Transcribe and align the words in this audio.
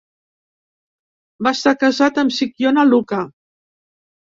Va 1.49 1.51
estar 1.59 1.75
casat 1.85 2.19
amb 2.23 2.35
Sikiona 2.39 2.89
Luka. 2.91 3.23